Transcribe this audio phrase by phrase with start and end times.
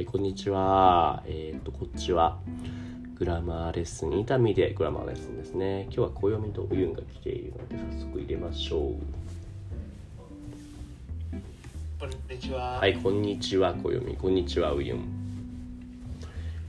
[0.00, 1.22] はい、こんにちは。
[1.26, 2.38] えーっと、こっちは
[3.18, 5.82] グラマーレッスン、痛みでグラマーレッスンですね。
[5.90, 8.80] 今日は暦とウユンが来ているので、早速入れましょう。
[12.00, 12.78] こんにちは。
[12.78, 14.16] はい、こんにちは、暦。
[14.16, 15.04] こんにちは、ウユン。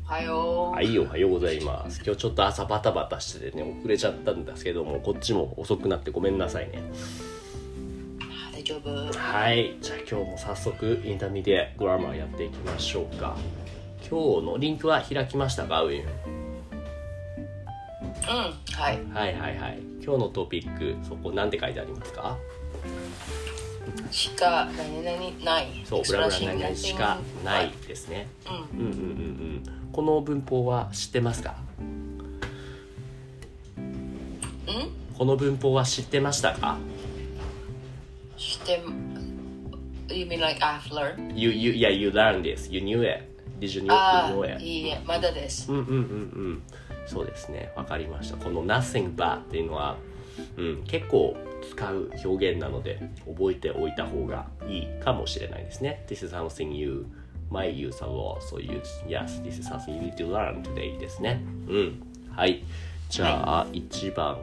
[0.05, 0.75] おはよう。
[0.75, 2.01] はい、おはようございます。
[2.05, 6.83] 今日ちょっと朝バタバタしててね、遅れちゃったんですけども、こっちも遅くなってごめんなさいね。
[8.83, 13.37] はい、じゃあ今日も早速インタミでグラマーやっていきましょうか。
[14.09, 16.05] 今日のリンクは開きましたか、ウユン？
[16.05, 16.09] うん、
[18.73, 18.99] はい。
[19.13, 19.79] はいはいはい。
[20.03, 22.39] 今日のトピック、そこなんて書いてありますか？
[24.09, 25.67] しか何々ない。
[25.85, 27.71] そう、ブラブラ何々しかない。
[27.87, 28.29] ですね。
[28.73, 28.79] うん。
[28.79, 28.99] うんうんうんう
[29.59, 29.63] ん。
[29.91, 31.55] この文法は知ってますか？
[31.77, 32.31] うん？
[35.15, 36.79] この文法は知ってましたか？
[38.41, 38.81] して、
[40.09, 41.33] You mean like I've learned?
[41.35, 42.69] You, you, yeah, you learned this.
[42.69, 43.23] You knew it.
[43.59, 44.63] Did you know, あ you know あ、it?
[44.63, 45.71] いいえ、まだです。
[45.71, 46.63] うんうんうんうん
[47.11, 49.97] そうですねわかりましたこの nothing but っていうのは、
[50.57, 51.35] うん、結構
[51.69, 57.05] 使う表現なので覚えておいた方がいいかもしれないですね This is something you
[57.51, 60.97] might use a lot so use yes this is something you need to learn today
[60.97, 62.63] ですねうんはい
[63.09, 64.37] じゃあ、1番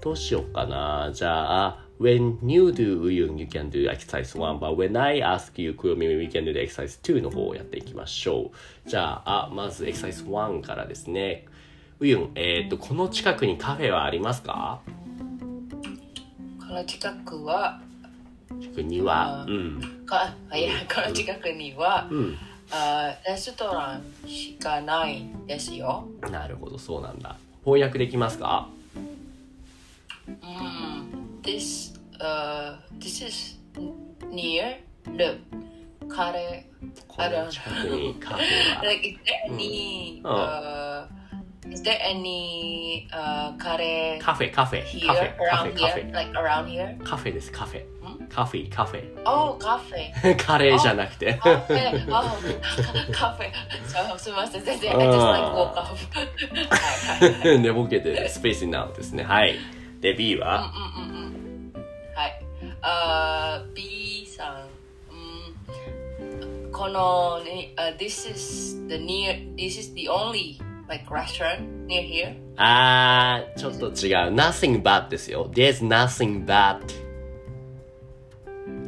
[0.00, 6.16] どうしようかなじゃあ When you do you can do exercise 1 but when I ask you Kuromi,
[6.18, 8.52] we can do the exercise 2の方をやっていきましょ
[8.86, 11.46] うじゃあまず exercise 1からですね
[12.00, 14.80] ウユン、えっ、と、この近くにカフェはありますか？
[16.60, 17.80] この近くは、
[18.60, 20.04] 近くにはあ、うん。
[20.06, 22.36] かあいや、この近くには、うん。
[22.70, 26.06] あレストランしかないですよ。
[26.30, 27.36] なるほど、そうなんだ。
[27.64, 28.68] 翻訳できますか？
[30.28, 31.27] うん。
[31.48, 33.56] This, uh, this is
[34.30, 34.76] near
[35.16, 35.38] the
[36.06, 37.02] カレー。
[37.08, 38.82] この近くにカフェは。
[38.84, 40.36] like is there any Oh.
[40.36, 41.08] uh
[41.72, 46.10] is there any uh カレーカフェ、カフェ、here カフェ、カフ around ェ、カフ here?
[46.10, 46.12] ェ。
[46.12, 47.02] like around here?
[47.02, 47.84] カフェです、カフェ。
[48.28, 49.22] カフェ、カフェ。
[49.24, 51.32] oh カフェカレーじゃなくて。
[51.42, 52.12] カフェ oh
[53.10, 53.50] カフェ
[53.86, 59.24] そうすみません全然 I just like ごカフェはいはいはい寝ぼけてスペースになるんですね。
[59.24, 59.56] はい。
[60.00, 60.70] で、B は
[61.00, 61.37] うんうんうんうん
[62.77, 64.69] はいあ B さん
[65.13, 74.33] うんこのね、uh, this is the near this is the only like restaurant near here あー、ちょっと違う。
[74.33, 75.49] nothing but ですよ。
[75.53, 76.79] there's nothing but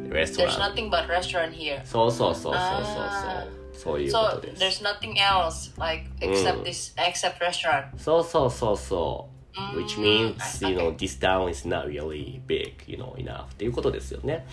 [0.08, 0.58] there's restaurant.
[0.58, 3.52] nothing but restaurant here そうそうそうそうそうあそう。
[3.76, 4.82] そういうこ So とです。
[4.82, 6.64] there's nothing else like except Mm.
[6.64, 7.96] this except restaurant.
[7.98, 9.29] そうそうそうそう。
[9.75, 14.45] which means, Mm, you know, this town is not really big, you know, enough っていうことですよね。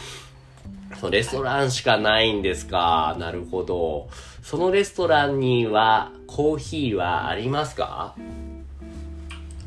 [1.00, 3.16] そう、レストランしかないんですか。
[3.18, 4.08] なるほど。
[4.42, 8.14] そのレストランにはコーヒーはありますか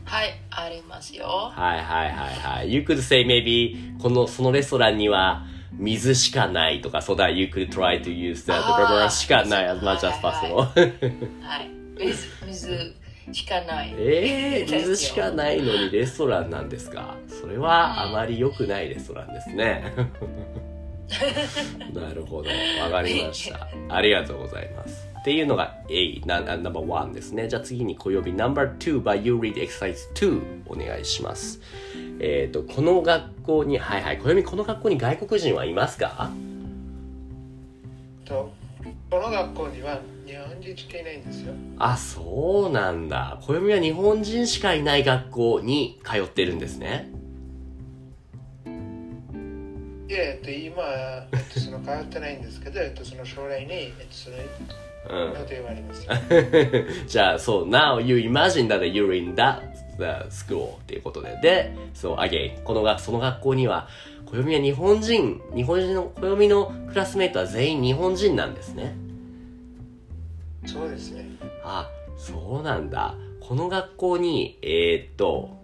[0.04, 1.26] はい、ありますよ。
[1.26, 2.74] はいはいはいはい。
[2.74, 11.42] You could say maybe この、そのレストランには水しかないとか、そうだ、You could try to use blah しかない as much as はいはい possible.
[11.42, 12.96] はい、水水
[13.32, 13.94] しかない。
[13.98, 17.16] えー、ですよ水しかないのにレストランなんですか？
[17.28, 19.84] それはあまり良くないレストランですね。
[21.94, 22.50] なるほど。
[22.82, 23.68] わかりました。
[23.90, 25.08] ありがとうございます。
[25.20, 27.48] っていうのが A、な、ナンバー1ですね。
[27.48, 31.60] じゃあ次に小曜日 No.2 by You Read Exercise 2お願いします。
[32.20, 36.32] えっ、と、この学校に、はいはい、小曜日この学校に外国人はいますか？
[38.26, 38.52] と
[39.12, 40.00] この学校には
[40.32, 41.54] 日本人しかいないんですよ。
[41.78, 43.38] あ、そうなんだ。
[43.42, 47.12] 暦は日本人しかいない学校に通ってるんですね。
[50.08, 50.84] いや、えっと、今、
[51.34, 54.38] えっと、その通ってないんですけど、えっと、その将来に、えっと、その
[55.10, 55.40] うん。
[55.40, 56.08] 予定はあります。
[57.08, 59.60] じゃあ、そう、now you imagine that you're in that
[60.30, 61.38] school っていうことで。
[61.42, 63.90] で、そう、again、このが、その学校には、
[64.26, 68.96] 暦は日本人、日本人の、暦のクラスメイトは全員日本人なんですね。
[70.66, 71.26] そうですね。
[71.64, 73.16] あ、そうなんだ。
[73.40, 75.58] ここの学校に、えーっと、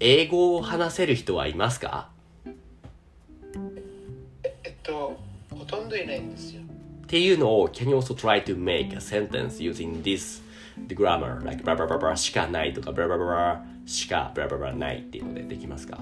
[0.00, 2.08] 英語を話せる人はいますか？
[4.42, 5.20] ええっと
[5.50, 6.62] ほとんどいないんですよ。
[6.62, 10.40] っていうのを Can you also try to make a sentence using this
[10.88, 11.44] the grammar?
[11.44, 15.98] Like ブラブラブラブラしかないとかブラブラブラしかブラブラブラないっていうのでできますか？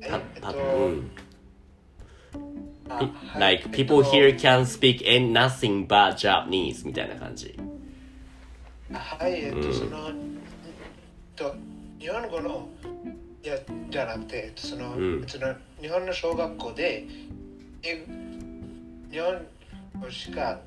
[0.00, 0.10] えっ
[0.40, 1.10] とうん
[3.38, 7.58] like people と here can speak in nothing but Japanese みたいな感じ。
[8.92, 9.32] はい。
[9.32, 10.10] えっとその
[11.36, 11.54] と
[11.98, 12.68] 日本語の
[13.42, 13.56] いや
[13.90, 15.24] じゃなくてえっとそのうん。
[15.26, 17.06] その日本の小学校で
[17.82, 18.04] 英
[19.10, 19.46] 日本
[20.00, 20.60] 語しか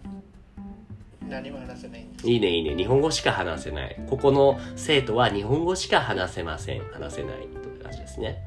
[1.27, 2.29] 何も話せないんです。
[2.29, 2.75] いいねいいね。
[2.75, 3.99] 日本語しか話せない。
[4.07, 6.83] ここの生徒は日本語しか話せません。
[6.91, 8.44] 話せないという感じですね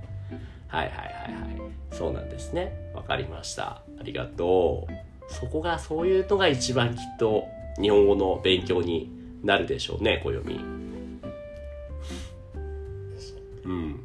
[0.68, 1.70] はいはいはいはい。
[1.90, 2.72] そうなんですね。
[2.94, 3.82] わかりました。
[3.98, 4.92] ありがとう。
[5.32, 7.44] そこがそういうのが一番きっと
[7.80, 9.10] 日本語の勉強に
[9.42, 10.54] なるでしょうね暦。
[13.64, 14.00] うん。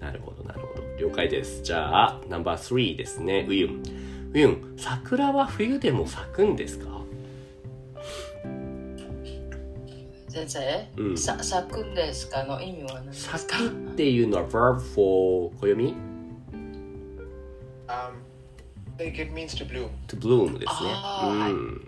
[0.00, 0.82] なるほどなるほど。
[0.98, 1.62] 了解です。
[1.62, 3.46] じゃあナンバー3ですね。
[3.48, 3.82] ウユン。
[4.32, 6.97] ウユン桜は冬でも咲くんですか？
[10.46, 11.18] 先生、うん。
[11.18, 13.38] さ咲くんですかの意味は何ですか？
[13.38, 15.94] 咲くっていうのは verb for 暦
[17.88, 18.20] Um,
[18.98, 19.88] like it means to bloom.
[20.08, 20.90] to bloom ですね。
[20.90, 20.94] うん。
[20.94, 21.52] あーはい。
[21.52, 21.58] うん。
[21.58, 21.84] うん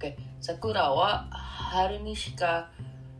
[0.00, 2.70] OK 桜は春にしか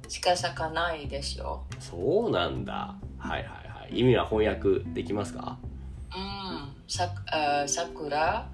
[0.09, 1.65] しか咲かないですよ。
[1.79, 2.95] そうなんだ。
[3.19, 4.01] はいはいはい。
[4.01, 5.59] 意味は翻訳できますか？
[6.15, 6.73] うん。
[6.89, 8.49] さあ桜。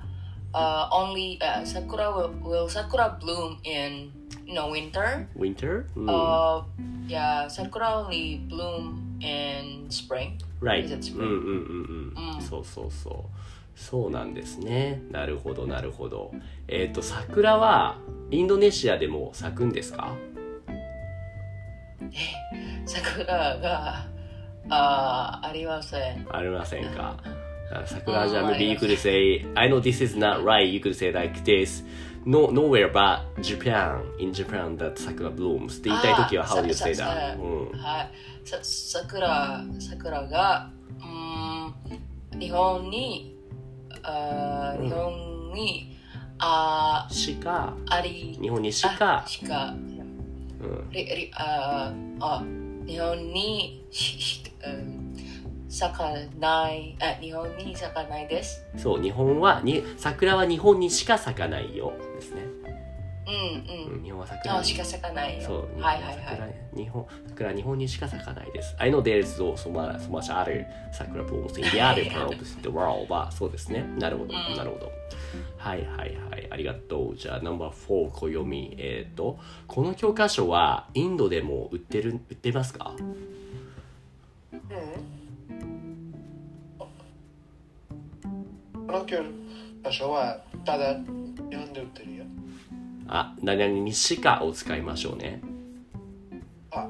[0.55, 4.11] uh, only uh, sakura will, will sakura bloom in
[4.49, 5.85] you know winter ?winter?
[5.95, 6.07] うん。
[6.07, 6.65] uh
[7.07, 10.85] yeah sakura only bloom in spring right.
[10.85, 11.25] is it うん spring?
[11.25, 12.35] うんうんうん。
[12.35, 13.15] うんそうそうそう。
[13.77, 15.01] そうなんですね。
[15.13, 16.33] なるほどなるほど。
[16.67, 17.97] えっ、と、桜は
[18.29, 20.17] インドネシアでも咲くんですか
[22.85, 24.07] 桜が
[24.69, 27.17] あありませんありませんか
[27.73, 31.85] あ桜じゃうん maybe you could say I know this is not right you could say like this
[32.29, 37.05] no nowhere but Japan in Japan that sakura blooms って言いたい時は how do you say さ
[37.05, 37.07] that?
[37.07, 37.79] さうん。
[37.79, 38.11] はい。
[38.45, 40.71] さ桜桜が
[41.01, 43.35] うん日本に
[44.03, 44.89] あうん。
[44.89, 45.97] 日本に
[46.39, 49.75] あしかあり日本にしかあしか。
[50.61, 50.91] うん。
[50.91, 51.91] りりあ
[52.21, 52.45] あ
[52.87, 55.08] 日本にしし、うん、
[55.69, 58.65] 咲かないあ日本に咲かないです。
[58.77, 61.93] そう日本はに桜は日本にしか咲かないよ。
[62.15, 62.43] ですね、
[63.27, 63.97] うんうん。
[63.97, 65.43] うん、日本は桜しか咲かないよ。
[65.43, 66.55] そう日本はいはい桜はい。
[66.75, 68.75] 日本桜は日本にしか咲かないです。
[68.79, 72.69] I know there's so much, so much other 桜 blooms in the other parts of the
[72.69, 73.85] world はそうですね。
[73.99, 74.57] なるほど、うん。
[74.57, 74.91] なるほど。
[75.59, 76.49] はいはいはい。
[76.51, 77.17] ありがとう。
[77.17, 82.95] じゃあナンバー4小読みえっ、とこの教科書はインドでも売ってる売ってますか？
[84.51, 85.18] この
[89.07, 89.23] 教
[89.83, 92.25] 科書はただ日本で売ってるよ。
[93.07, 95.41] あ何々にしかを使いましょうね
[96.71, 96.87] あ、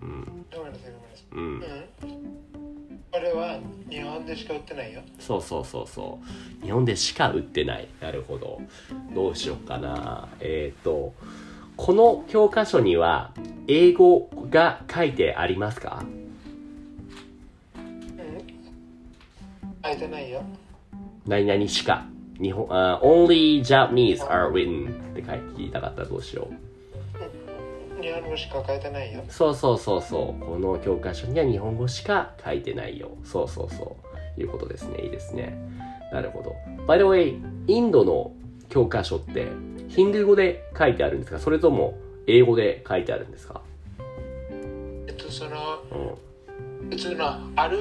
[0.00, 0.92] うんごめんなさい
[1.32, 1.76] ごめんなさい。
[2.04, 2.28] うんうん。
[3.10, 3.58] これは
[3.88, 5.00] 日本でしか売ってないよ。
[5.18, 6.18] そうそうそうそ
[6.62, 8.60] う日本でしか売ってないなるほど
[9.14, 11.14] どうしようかなえっ、と
[11.76, 13.32] この教科書には
[13.68, 16.04] 英語が書いてありますか？
[17.76, 18.46] うん。
[19.84, 20.42] 書いてないよ。
[21.26, 22.06] 何々しか。
[22.40, 28.02] 日本あ only Japanese are written って書いていたかったらどうしよう。
[28.02, 29.22] 日本語しか書いてないよ。
[29.28, 30.44] そうそうそうそう。
[30.44, 33.10] この教科書には日本語しか書いてないよ。
[33.24, 33.96] そうそうそ
[34.36, 34.40] う。
[34.40, 35.02] いうことですね。
[35.02, 35.56] いいですね。
[36.10, 36.54] なるほど。
[36.86, 37.38] By the way
[37.68, 38.32] インドの
[38.70, 39.46] 教科書って
[39.88, 41.38] ヒンドゥー語で書いてあるんですか？
[41.38, 43.60] それとも英語で書いてあるんですか、
[45.06, 45.50] えっと、その、
[46.82, 47.24] うん、普通の
[47.56, 47.78] ある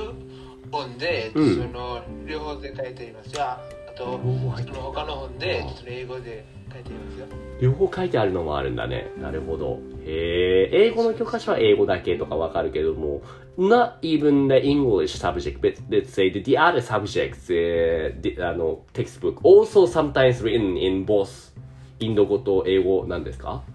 [0.71, 1.55] 本で、うん。
[1.55, 3.43] その両方で書いていますよ。
[3.43, 3.59] あ
[3.95, 7.25] と、その他の本で、その英語で書いていますよ。
[7.61, 9.11] 両方書いてあるのもあるんだね。
[9.21, 9.79] なるほど。
[10.03, 13.21] へえ英語の教科書は英語だけとかわかるけども
[13.55, 19.35] not even the English subject but let's say the, the other subjects、uh, the, あの textbook
[19.41, 21.51] also sometimes written in both
[21.99, 23.61] インド語と英語なんですか？
[23.67, 23.70] え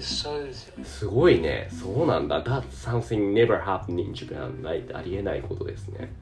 [0.00, 0.84] そうですよ。
[0.84, 6.12] すごいねそうなんだ That's something never happened in Japan ないありえないことですね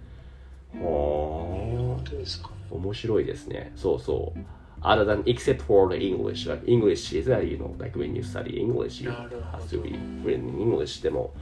[0.81, 2.51] ほ本当ですか。
[2.71, 4.39] ー面白いですねそうそう
[4.83, 8.23] other than except for the English like English is that you know like when you
[8.23, 11.35] study English you have to be written in English でも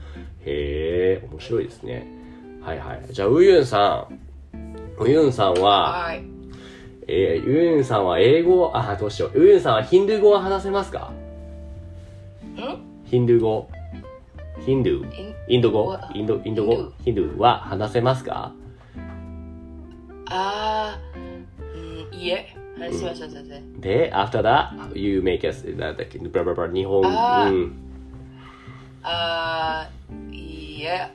[0.45, 2.07] へえ面白いですね
[2.61, 4.19] はいはいじゃあウユンさん
[4.99, 6.23] ウユンさんははい
[7.09, 11.26] えー、ウユンさんは英語あどうしようウユンさんはヒンドゥー語は話せますかん
[13.05, 13.69] ヒンドゥー語
[14.65, 18.51] ヒンドゥーインド語わインドインド語ヒンドゥーは話せますか
[20.29, 23.79] あー、うん、いえ、話しました、先生。
[23.79, 27.73] で、after that, you make us, なんだっけ、ブラブラブラ、日本、あーうん。
[29.03, 31.11] あー、いえ、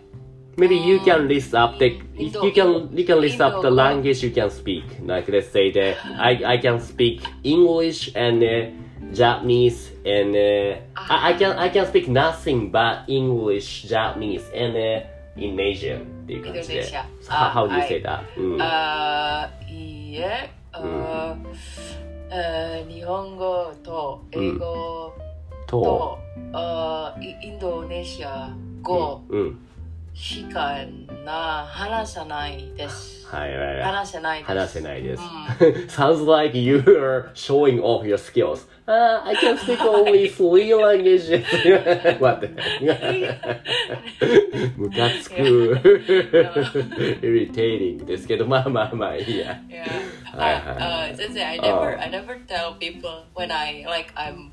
[0.57, 4.31] Maybe you can list up the, you can, you can list up the language you
[4.31, 4.85] can speak.
[5.05, 8.71] Like let's say that I, I can speak English and uh,
[9.13, 15.03] Japanese and uh, I, I can I can speak nothing but English, Japanese and uh,
[15.37, 16.93] Indonesian っていう感じで。
[17.29, 18.21] How, how do you say that?
[18.37, 18.59] Mm.
[18.61, 21.47] あ、うん、いいえ、うん、
[22.89, 25.15] 日本語と英語
[25.67, 26.39] と、う
[27.19, 29.59] ん、インドネシア語、うん
[30.14, 30.78] しか
[31.24, 33.28] な話さないです。
[33.28, 33.84] はいはいはい。
[33.84, 34.48] 話せないです。
[34.48, 35.22] 話せないです。
[35.22, 35.24] う
[35.88, 38.68] Sounds like you are showing off your skills.
[38.88, 41.44] Uh, I can speak only three languages.
[42.20, 42.56] 待って。
[44.78, 45.36] ムカつく。
[47.22, 49.62] irritating ですけど、まあまあまあいいや。
[49.70, 50.18] Yeah.
[50.38, 54.52] はい I, はい uh, 先生 I never, I never tell people when I like I'm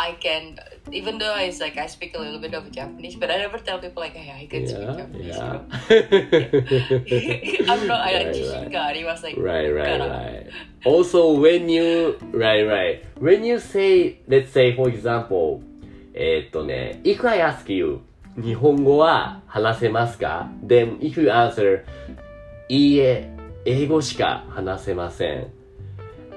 [0.00, 0.54] I can
[0.92, 3.80] even though I like I speak a little bit of Japanese, but I never tell
[3.80, 5.26] people like hey I can speak Yeah, Japanese.
[5.26, 5.58] yeah.
[7.72, 10.46] I'm not I Right, 自信があります like Right, right, right.
[10.84, 13.02] Also, when you, right, right.
[13.20, 15.60] When you say, let's say, for example,
[16.14, 18.00] えーっとね、if I ask you,
[18.40, 21.82] 日本語は話せますか ?then if you answer,
[22.68, 23.28] いいえ、
[23.64, 25.57] 英語しか話せません。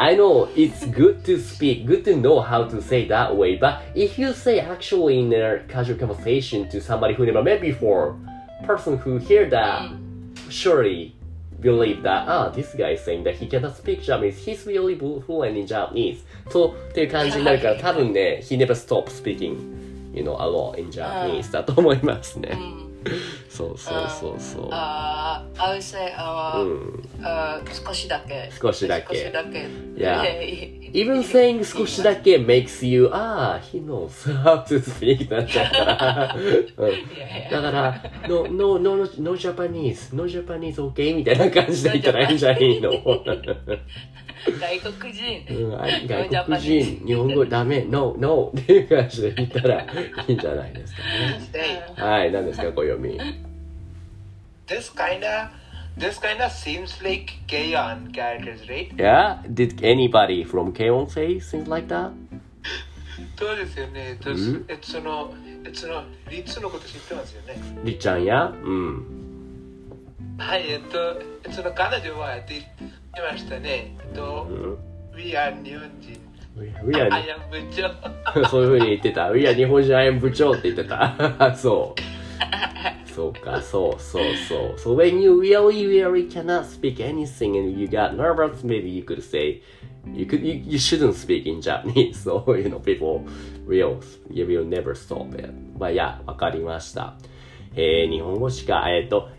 [0.01, 3.81] I know it's good to speak, good to know how to say that way, but
[3.95, 8.17] if you say actually in a casual conversation to somebody who never met before,
[8.67, 9.91] person who hear that
[10.51, 11.15] surely
[11.61, 15.57] believe that, ah, this guy is saying that he cannot speak Japanese, he's really fluent
[15.57, 16.19] in Japanese.
[16.51, 19.57] そうっていう感じになるから、多分ね、he never stop speaking,
[20.13, 22.57] you know, a lot in Japanese だと思いますね。
[23.62, 24.70] そうそうそうそう。
[24.72, 27.04] ああーうん。
[27.22, 30.22] あー少しだけ少しだけ少しだけ Yeah.
[30.22, 34.10] で Even saying 少しだけ makes you, ah, he knows
[34.44, 36.36] how to speak になっちゃうから。
[36.36, 36.92] うん
[37.52, 41.16] だから、no, no, no, no, no Japanese, no Japanese okay?
[41.16, 42.92] みたいな感じで言ったらいいんじゃないの
[44.60, 49.86] 外国人うん、あ外国人、 日本語ダメ、no, no っていう感じで言ったらい
[50.28, 51.84] いんじゃないですかね。
[51.96, 53.20] はい、何ですか、小読み。
[54.72, 55.52] This kinda
[55.98, 58.90] this kinda seems like Kayon characters, right?
[58.98, 59.44] Yeah?
[59.54, 62.12] Did anybody from K-On say things like that?
[63.38, 64.12] そうですよね。
[64.12, 65.34] えっとうんえっとその
[65.66, 67.56] えっとそのリツのこと知ってますよね。
[67.84, 69.22] りっちゃんやうん。
[70.38, 72.66] はい、えっと、えっとその彼女は言って
[73.30, 73.98] ましたね。
[74.00, 75.18] えっとう、ん。
[75.18, 76.32] We are 日本人。
[76.56, 76.64] 部
[77.72, 78.50] 長。
[78.50, 79.36] そういうふうに言ってた。
[79.36, 81.56] いや、日本人 am 部長って言ってた。
[81.56, 82.02] そう。
[83.14, 84.76] そうか、そうそうそう。
[84.78, 89.62] So when you really, really cannot speak anything and you got nervous, maybe you could say,
[90.14, 92.24] you could, you, you shouldn't speak in Japanese.
[92.24, 93.26] So, you know, people
[93.68, 95.52] will, you will never stop it.
[95.78, 97.16] まあ、いや、わかりました。
[97.76, 99.30] えー、日本語しか、えっ、と、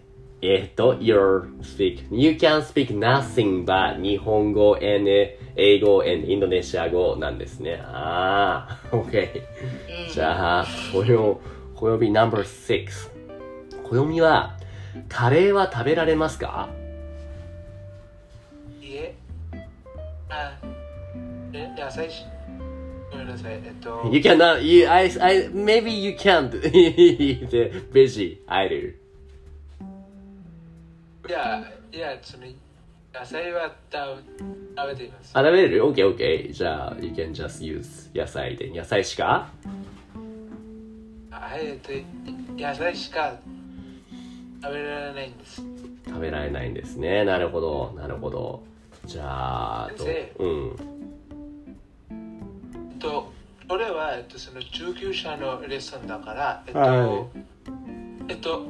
[0.40, 5.08] えっ、と、you're speak, you can speak nothing but 日本語 and
[5.56, 7.80] 英語 and インドネシア語なんですね。
[7.84, 9.42] ああ、OK。
[10.12, 11.38] じゃあ、暦、
[11.74, 13.11] 暦 No.6。
[13.92, 14.56] 暦は、
[15.08, 16.68] カレーは食べられますか？
[18.80, 19.14] いえ。
[20.28, 20.52] あ、
[21.52, 22.24] え、野菜し。
[23.10, 23.52] ごめんなさい。
[23.54, 27.48] えっと、?You cannot, you, I, I, maybe you can't eat
[27.92, 28.94] veggie either.
[31.28, 32.44] いや、いや、その
[33.14, 35.30] 野菜は食べています。
[35.34, 36.52] あ、食べれる ?OK, OK.
[36.52, 38.70] じゃあ、you can just use 野菜で。
[38.70, 39.50] 野菜しか？
[41.30, 41.92] はい、えっと、
[42.62, 43.36] 野菜しか
[44.62, 45.62] 食べられないんです。
[46.06, 47.24] 食べられないんですね。
[47.24, 48.62] なるほど、なるほど。
[49.06, 50.76] じゃあ、と先うん。
[52.92, 53.32] えっと、
[53.68, 57.26] これは、えっと、その中級者のレッスンだから、えっと、は
[58.28, 58.66] えっと、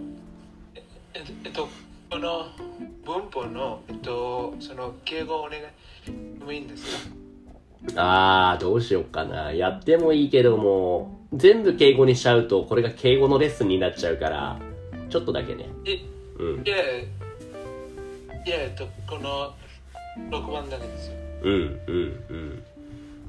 [0.74, 0.82] え
[1.14, 1.68] えっと、えっと、
[2.10, 2.46] この
[3.04, 7.10] 文法の、えっと、その敬語をお願いもいいんです
[7.94, 8.52] か？
[8.52, 9.52] あー、どうしようかな。
[9.52, 14.58] やってもいいけども、全部敬語にしちゃうと、これが敬語のレッスンになっちゃうから、
[15.12, 15.66] ちょっとだけね。
[15.84, 15.98] え、
[16.38, 16.70] うんい。
[16.70, 16.80] や、い
[18.48, 19.52] や、えっと、この
[20.30, 21.14] 6番だけですよ。
[21.42, 21.52] うん、
[21.86, 22.62] うん、うん。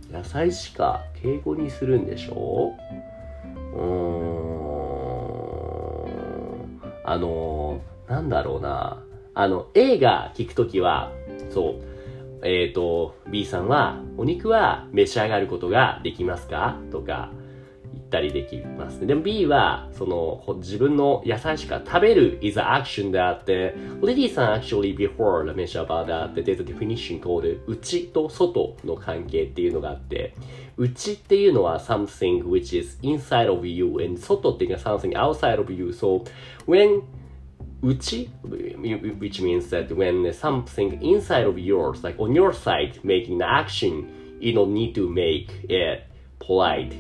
[0.10, 2.72] 野菜しか敬語にするんでしょ？
[3.76, 3.82] うー
[6.08, 6.82] ん。
[7.04, 9.04] あのー、なんだろうな。
[9.34, 11.12] あの、映画聞くときは、
[11.50, 11.72] そ
[12.42, 16.78] う、えっ、と、B さんは、お肉は召し上がることができますか？
[16.92, 17.32] とか
[17.94, 19.06] 言ったりできます。
[19.06, 27.60] でも B は、その、自分の野菜しか食べる is an action であって、リリーさん actually before mentioned about that, there's a definition called
[27.68, 30.34] 内と外の関係っていうのがあって、
[30.78, 35.90] 内っていうのは something which is inside of you and 外っていうのは something outside of you.
[35.90, 36.26] So
[36.66, 37.04] when
[37.84, 43.46] 内 which means that when something inside of yours, like on your side, making the
[43.46, 44.08] action,
[44.40, 46.04] you don't need to make it
[46.40, 46.94] polite,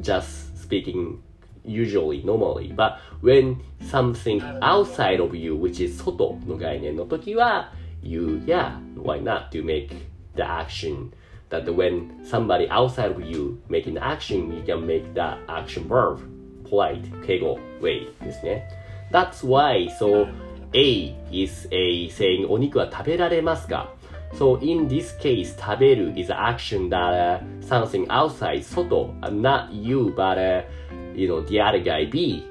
[0.00, 1.22] just speaking
[1.64, 2.72] usually, normally.
[2.72, 7.72] But when something outside of you, which is 外の概念の時は、
[8.02, 9.90] you, yeah, why not to make
[10.34, 11.12] the action?
[11.50, 16.18] That when somebody outside of you making the action, you can make that action verb
[16.64, 18.68] polite, 敬語 way ですね。
[19.12, 20.26] That's why, so
[20.74, 23.95] A is a saying お肉は食べられますか
[24.35, 29.71] So in this case, 食べる is an action that uh, something outside, 外, uh, not
[29.71, 30.63] you, but uh,
[31.13, 32.43] you know, the other guy B,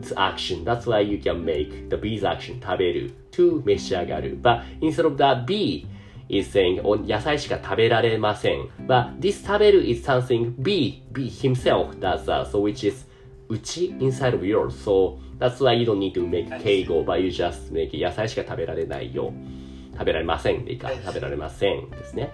[0.00, 0.64] it's action.
[0.64, 4.38] That's why you can make the B's action 食べる to 召し上がる。
[4.40, 5.86] But instead of that B
[6.28, 8.68] is saying お野菜しか食べられません。
[8.86, 13.04] But this 食べる is something B, B himself does that, so which is
[13.48, 14.74] 内 inside of yours.
[14.74, 19.32] So that's why you don't need to make 敬語 but you just make 野菜しか食べられないよ。
[20.01, 22.31] 食べられませんでいいか.食べられませんですね。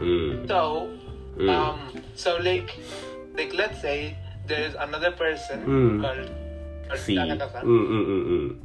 [0.00, 0.46] うん。
[0.48, 0.88] So,
[1.36, 1.50] Mm.
[1.50, 1.76] um,
[2.16, 2.72] so like,
[3.36, 6.00] like let's say there is another person Mm.
[6.00, 6.30] called,
[6.88, 7.62] Tanaka-san.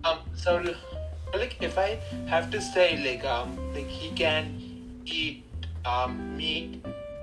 [0.04, 0.62] Um, so
[1.34, 4.56] like if I have to say like um like he can
[5.06, 5.44] eat
[5.84, 6.80] um meat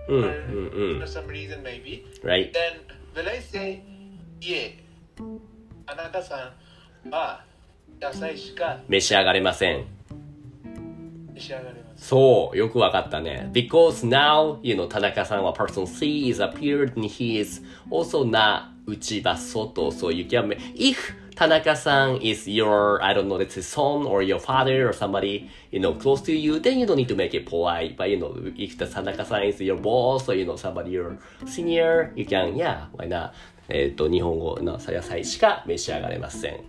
[0.09, 1.07] うん for, うんうん for。
[1.07, 2.53] some reason maybe, right?
[2.53, 2.77] then
[3.17, 3.81] will I say
[4.43, 4.73] yeah,
[5.87, 6.51] Tanaka-san
[7.11, 7.43] は
[8.03, 9.87] 野菜しか召し上がれません。
[11.39, 12.09] 召し上がれます。
[12.09, 13.49] そう、よくわかったね。
[13.53, 19.91] Because now, you know, 田中さんは person C is appeared and he is also not 内場外。
[19.91, 20.97] So you can make, if
[21.35, 25.81] 田中さん is your, I don't know, let's say son or your father or somebody, you
[25.81, 27.97] know, close to you, then you don't need to make it polite.
[27.97, 32.13] But you know, if the 田中さん is your boss or you know, somebody your senior,
[32.17, 33.31] you can, yeah, why not?
[33.71, 36.61] えっと、日本語の野菜しか召し上がれません。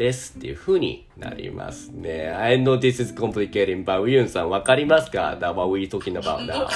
[0.00, 2.30] ですっていう風になりますね。
[2.30, 6.66] I know this is complicating, but ウユンさんわかりますか ?That what we talking about わ now?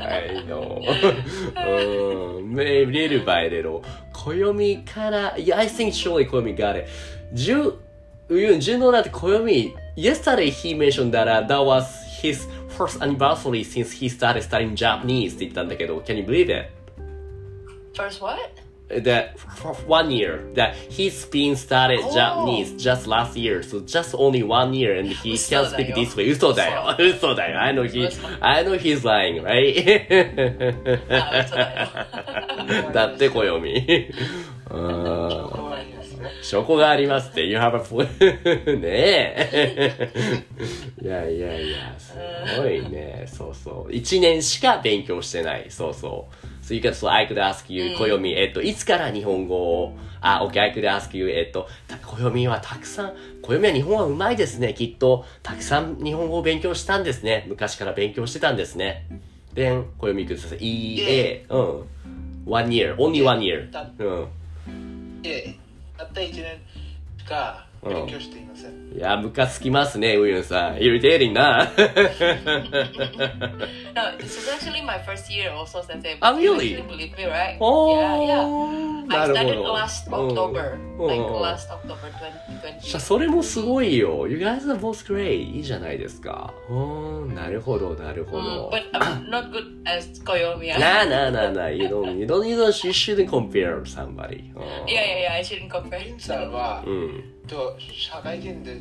[0.00, 0.78] I know.
[1.56, 2.54] うん。
[2.54, 3.82] little by little.
[4.12, 6.88] 暦から、いや、I think surely 暦 got it.
[7.34, 7.74] 10、
[8.28, 11.84] ウユン、10のだって暦、yesterday he mentioned that、uh, that was
[12.22, 16.70] his first anniversary since he started studying Japanese って言ったんだけど、can you believe it?
[17.96, 18.67] First what?
[18.88, 22.14] That for one year that he's been started Oh.
[22.14, 25.88] Japanese just last year, so just only one year, and he 嘘 can だ speak
[25.90, 26.30] よ this way.
[26.30, 26.96] 嘘だよ。
[26.98, 27.60] 嘘だよ。
[27.60, 30.52] I know he, 嘘 I know he's lying, right?
[32.92, 34.10] だって暦。
[36.42, 37.46] 証拠がありますって。
[37.46, 38.80] You have a point.
[38.80, 38.88] ね
[39.52, 40.44] え。
[41.02, 42.14] いやいやいや、す
[42.60, 43.24] ごいね。
[43.26, 43.92] そうそう。
[43.92, 45.66] 一年しか勉強してない。
[45.68, 46.47] そうそう。
[46.68, 54.74] So you can, so I could ask you, 暦、えっと、いつから日本語を、あ、OK, I could ask you, えっと、た暦はたくさん、暦は日本はうまいですね。
[54.74, 57.46] きっと、たくさん日本語を勉強したんですね。
[57.48, 59.06] 昔から勉強してたんですね。
[59.54, 60.58] Then, 暦ください。
[60.58, 61.88] EA、うん。
[62.44, 63.70] one year, only one year.
[63.70, 65.22] だうん。
[65.22, 65.56] で、
[65.96, 66.58] たった1年
[67.80, 68.72] しか勉強していません。
[68.96, 70.76] いや、ムカつきますね、ウユンさん。
[70.78, 71.70] irritating な。
[73.94, 76.16] No, this is actually my first year also, Sensei.
[76.22, 76.76] Oh, You really?
[76.76, 77.56] actually believe me, right?
[77.60, 79.06] お Yeah, ー yeah.
[79.08, 79.74] な I るほ started ど。
[79.74, 80.72] last うん October.
[80.98, 81.96] うん Like うん last October
[82.82, 82.98] 2020.
[83.00, 84.26] それもすごいよ。
[84.28, 85.34] You guys are both great.
[85.56, 86.52] いいじゃないですか。
[86.68, 86.74] う
[87.28, 88.70] ん、なるほど、なるほ Mm, ど。
[88.70, 90.78] but I'm not good as Koyomi.
[90.78, 94.50] なあなあなあなあ、you don't, you don't, you don't, you shouldn't compare somebody.
[94.54, 95.32] うん Yeah, yeah, yeah.
[95.34, 96.16] I shouldn't リ compare.
[96.16, 97.24] ンさんは、うん。
[97.48, 98.80] と社会人で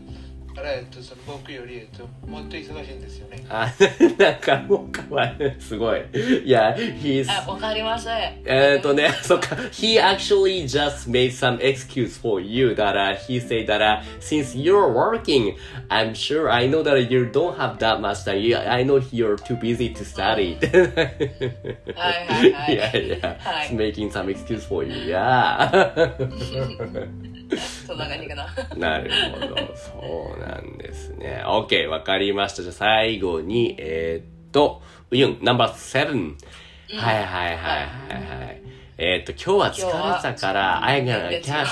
[0.56, 3.44] から、えっと、その僕より、えっと、もっと忙しいんですよね。
[3.48, 3.72] あ、
[4.18, 5.60] なんかもうかわいい。
[5.60, 6.02] すごい。
[6.44, 8.42] いや、he's, あ、 わかりません。
[8.44, 9.56] えーっとね、そっか。
[9.72, 14.92] He actually just made some excuse for you that uh, he said that uh, since you're
[14.92, 15.56] working,
[15.88, 18.40] I'm sure I know that you don't have that much time.
[18.40, 20.58] You, I know you're too busy to study.
[21.94, 22.74] はいはいはい。
[22.74, 24.92] いやいや、はい he's making some excuse for you.
[25.14, 26.82] Yeah.
[27.86, 28.48] そんな感じかな。
[28.76, 29.56] なるほど。
[29.76, 31.43] そうな んですね。
[31.45, 32.63] OK、わかりました。
[32.63, 34.81] じゃあ最後に、えーっと、
[35.11, 36.35] ウユン、ナンバー7。
[36.95, 37.81] はいはいはいは
[38.37, 38.61] いはい。
[38.97, 41.65] えーっと、今日は疲れたから、あいが、今日は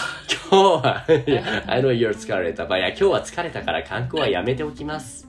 [0.50, 1.06] 今日は、
[1.68, 2.66] I know you're 疲れた。
[2.66, 5.28] ばいや、今日は疲れたから観光はやめておきます。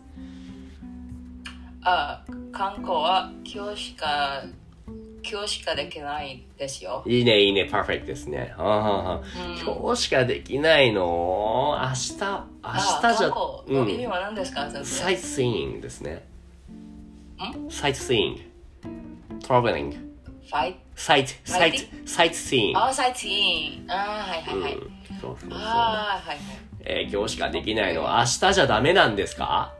[1.83, 4.43] あ、観光は今日しか、
[5.29, 7.03] 今日しかできないですよ。
[7.07, 8.55] いいね、いいね、パーフェクトですね。
[8.57, 8.79] はあ
[9.17, 9.23] は
[9.65, 11.77] 今日しかできないの？
[11.81, 13.33] 明日、明日じゃ、
[13.69, 16.25] 意味は何ですか、 sightseeing ですね。
[17.71, 19.97] サ sightseeing。traveling。
[19.97, 22.79] ファイトサイト、 sight、sightseeing。
[22.79, 23.91] あ、 sightseeing。
[23.91, 24.75] あー、はいはいはい。
[24.75, 25.59] うんそうそうそう。
[25.61, 26.47] あー、はいはい。
[26.89, 29.75] えー今日しかできないの明日じゃダメなんですか？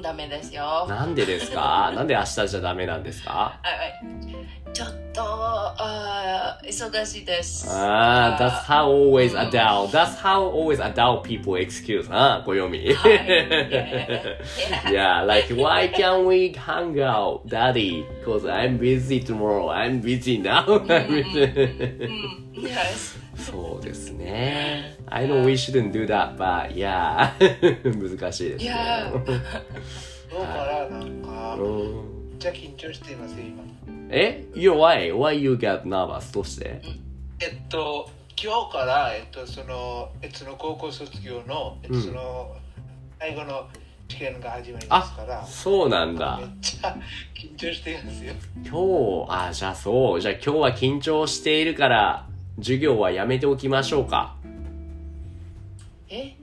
[0.00, 0.86] ん、ダメですよ。
[0.88, 4.46] なんでですかなんで明日じゃダメなんですかはいはい。
[4.72, 7.66] ちょっと、あー忙しいです。
[7.70, 12.92] ああ、that's how always adult, that's how always adult people excuse, あ小読み。
[12.92, 13.16] はい
[14.92, 18.04] yeah, like, why can't we hang out, daddy?
[18.22, 20.64] Because I'm busy tomorrow, I'm busy now.
[20.66, 20.86] うん、
[22.62, 23.16] yes.
[23.41, 24.97] そうですね。
[25.07, 27.31] I know we shouldn't do that, but yeah.
[28.19, 28.71] 難しいですね。
[30.31, 33.63] からなんかうんめっちゃ緊張しています今
[34.09, 35.13] え ?You're why?
[35.13, 36.33] Why you get nervous?
[36.33, 36.81] どうして？
[37.41, 38.09] えっと
[38.41, 42.55] 今日からえっとそのえっとその高校卒業のえっとうんその
[43.19, 43.67] 最後の
[44.07, 46.45] 試験が始まりますからそうなんだめ。
[46.45, 46.97] っちゃ
[47.35, 48.33] 緊張していますよ
[48.65, 50.21] 今日、あ、じゃあそう。
[50.21, 54.35] じゃあ今日は緊張しているから、授業はやめておきましょうか。
[56.09, 56.35] え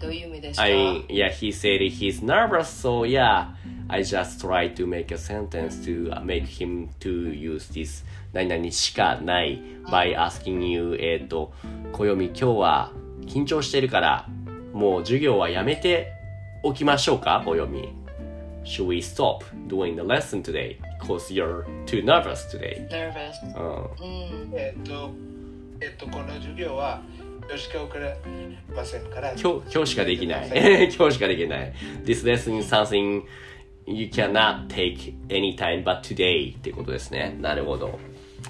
[0.00, 3.48] どういう意味ですか I yeah, he said he's nervous, so yeah,
[3.88, 9.62] I just tried to make a sentence to uh, make him to use this 何々しかない
[9.86, 11.52] by asking you, えっと、
[11.92, 12.92] 暦今日は
[13.26, 14.28] 緊張してるから、
[14.72, 16.12] もう授業はやめて
[16.64, 18.03] おきましょうか、暦。
[18.64, 20.78] Should we stop doing the lesson today?
[21.00, 22.88] Because you're too nervous today.
[22.88, 23.34] nervous.
[23.56, 24.48] うん。
[24.48, 24.54] うん。
[24.54, 25.10] えっと
[25.80, 27.02] えっとこの授業は
[27.46, 28.16] 今日しか受けれ
[28.74, 30.48] ませんから今日、今日しかできない。
[30.96, 31.74] 今日しかできない。
[32.04, 33.24] This lesson is something
[33.86, 37.36] you cannot take anytime but today っていうことですね。
[37.40, 37.98] なるほど。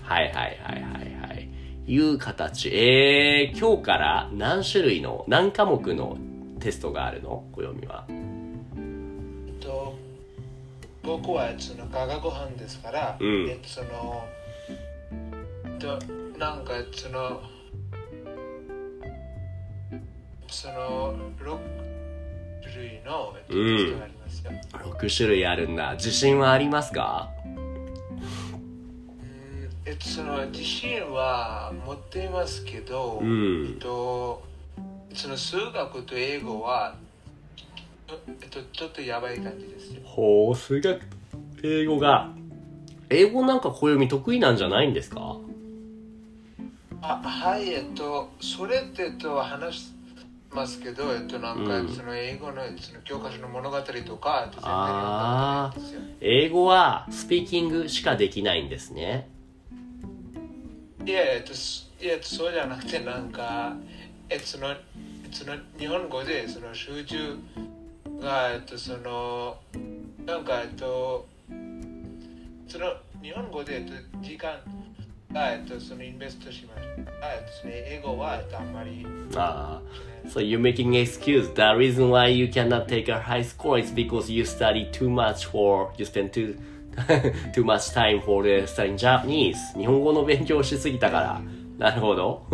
[0.02, 1.48] はいはいはいはいはい。
[1.86, 2.68] いう形。
[2.68, 6.16] えー、今日から何種類の、何科目の
[6.60, 8.06] テストがあるの暦は。
[11.04, 13.46] えっと僕はその科学班ですから、うん。
[13.48, 14.24] えっとその
[15.78, 15.98] と
[16.38, 17.42] なんかその
[20.48, 21.58] その6
[22.62, 24.50] 種類の、ありますよ。
[24.72, 25.94] 6種類あるんだ。
[25.94, 27.28] 自信はありますか？
[27.44, 27.52] うん。
[29.84, 33.74] えっとその自信は持っていますけど、うん。
[33.74, 34.42] えっと
[35.12, 36.96] その数学と英語は
[38.42, 40.00] えっとちょっとやばい感じですよ。
[40.04, 41.06] ほう、数学と
[41.62, 42.30] 英語が。
[43.10, 45.36] 英語なんか暦得意なんじゃないんですか？
[47.02, 49.94] あはい、えっと、それってえっと話し
[50.50, 53.84] ますけど、えっと、なんか、うんその英語のその教科書の物語と
[54.16, 59.28] か、えっと全然あー読んないんですよ英語はスピーキングしかできないんですね。
[61.04, 63.76] いや、えっと、すいやそうじゃなくて、なんか、
[64.30, 64.74] えっと、その、
[65.30, 67.36] その日本語で、その集中
[68.24, 69.58] が、えっと、その、
[70.26, 71.28] なんか、えっと、
[72.66, 74.58] その日本語で、えっと、時間
[75.32, 76.80] が、えっと、そのインベストします。
[77.22, 79.06] あえっと、その英語は、えっと、あんまり
[79.36, 80.28] ああ。
[80.28, 81.52] So you're making excuse.
[81.54, 85.46] The reason why you cannot take a high score is because you study too much
[85.46, 86.56] for you spend too
[87.52, 89.56] too much time for the studying Japanese.
[89.76, 91.40] 日本語の勉強しすぎたから。
[91.84, 92.46] なるほど。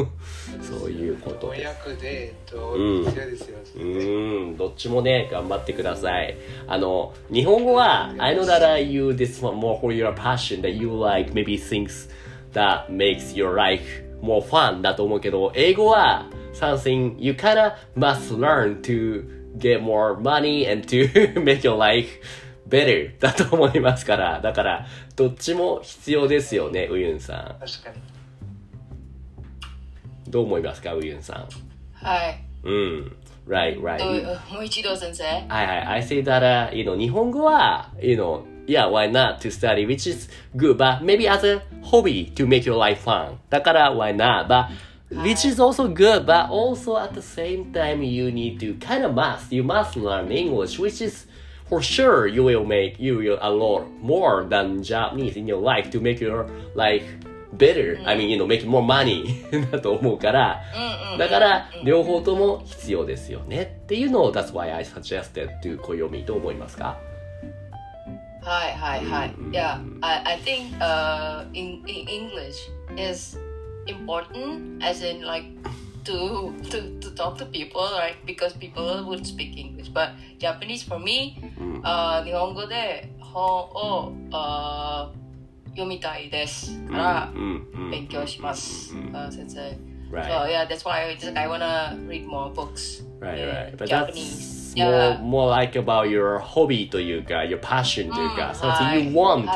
[0.60, 1.86] そういうこと翻です。
[1.86, 3.58] 訳で、えっと、うん必要ですよ。
[3.76, 6.36] うーん、どっちもね、頑張ってください。
[6.66, 12.10] あの、日本語は、I know that I use this one more for your passion, that you like maybe things
[12.54, 19.24] that makes your life more fun だと思うけど、英語は、something you kinda must learn to
[19.58, 21.08] get more money and to
[21.44, 22.08] make your life
[22.68, 28.09] better だと思いますから、だから、どっちも必要ですよね、ウユンさ確かに。
[30.29, 30.31] ん。
[30.31, 31.47] どう思いますか、ウユンさん。
[31.93, 32.43] はい。
[32.63, 33.15] うん。
[33.47, 33.97] right, right.
[33.99, 35.23] どういうもう一度先生。
[35.23, 35.67] はいはい。
[35.99, 40.77] I say that, uh, you know, 日本語は、you know, yeah, why not to study, which is good,
[40.77, 43.37] but maybe as a hobby to make your life fun.
[43.49, 44.67] だから why not, but
[45.11, 49.13] which is also good, but also at the same time you need to kind of
[49.13, 51.27] must, you must learn English, which is
[51.69, 55.89] for sure you will make you will a lot more than Japanese in your life
[55.91, 57.03] to make your life
[57.52, 57.98] better.
[58.06, 59.24] I mean, you know, make more money
[59.70, 60.62] だと思うから、
[61.18, 66.98] だから両方とも必要ですよねっていうのを That's why I suggested to 暦と思いますか
[68.42, 69.34] はいはいはい。
[69.38, 73.38] うん Yeah, I I think uh in in English is
[73.86, 75.44] important as in like
[76.04, 80.98] to to to talk to people right because people would speak English but Japanese for
[80.98, 85.10] me うんあ日本語で本をあ
[85.70, 87.32] 読みたいですから、
[87.90, 88.94] 勉強します、
[89.30, 89.78] 先生。
[90.10, 90.24] Right.
[90.26, 93.04] So yeah, that's why I wanna read more books.
[93.20, 93.76] Right, right.
[93.76, 99.48] But that's more, more like about your hobby というか、your passion というか、うん something you want.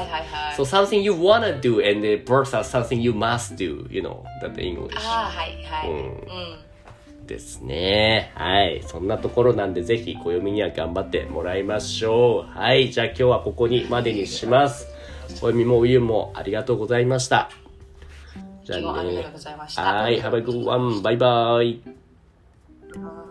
[0.57, 4.95] So something you wanna do and are something you must do, you know, that English.
[4.97, 5.91] あーはいはい。
[5.91, 6.01] うんう
[7.23, 7.27] ん。
[7.27, 8.31] ですね。
[8.35, 8.83] はい。
[8.87, 12.59] そんなところなんで、ぜひ暦には頑張ってもらいましょう。
[12.59, 12.93] はい。
[12.93, 14.94] じゃあ今日はここにまでにします。
[15.29, 17.51] 暦もおゆもありがとうございました。
[18.65, 19.33] じゃあねはありがとう。
[19.33, 19.83] ございました。
[19.83, 20.21] はい。
[20.21, 21.03] Have a good one.
[21.03, 21.27] バイバ
[21.63, 21.81] イ。
[22.99, 23.24] はい